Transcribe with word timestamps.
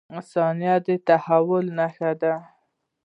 •ثانیه 0.31 0.75
د 0.85 0.87
تحول 1.07 1.65
نښه 1.77 2.11
ده. 2.21 2.33